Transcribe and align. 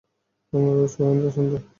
আমার 0.53 0.73
rose 0.77 0.93
wine 0.97 1.17
পছন্দ। 1.23 1.51